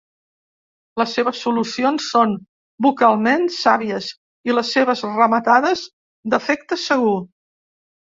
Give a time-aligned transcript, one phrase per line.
[1.01, 2.33] Les seves solucions són
[2.87, 4.11] vocalment sàvies
[4.51, 5.89] i les seves rematades,
[6.35, 7.19] d'efecte segur.